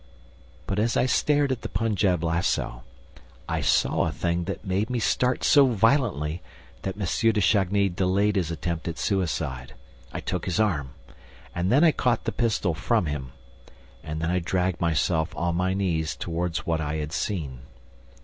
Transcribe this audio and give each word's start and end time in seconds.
But, 0.65 0.79
as 0.79 0.97
I 0.97 1.05
stared 1.05 1.51
at 1.51 1.61
the 1.61 1.69
Punjab 1.69 2.23
lasso, 2.23 2.81
I 3.47 3.61
saw 3.61 4.07
a 4.07 4.11
thing 4.11 4.45
that 4.45 4.65
made 4.65 4.89
me 4.89 4.97
start 4.97 5.43
so 5.43 5.67
violently 5.67 6.41
that 6.81 6.95
M. 6.97 7.03
de 7.31 7.39
Chagny 7.39 7.87
delayed 7.87 8.35
his 8.35 8.49
attempt 8.49 8.87
at 8.87 8.97
suicide. 8.97 9.75
I 10.11 10.19
took 10.19 10.45
his 10.45 10.59
arm. 10.59 10.95
And 11.53 11.71
then 11.71 11.83
I 11.83 11.91
caught 11.91 12.23
the 12.23 12.31
pistol 12.31 12.73
from 12.73 13.05
him... 13.05 13.33
and 14.01 14.19
then 14.19 14.31
I 14.31 14.39
dragged 14.39 14.81
myself 14.81 15.35
on 15.37 15.55
my 15.55 15.75
knees 15.75 16.15
toward 16.15 16.57
what 16.57 16.81
I 16.81 16.95
had 16.95 17.11
seen. 17.11 17.59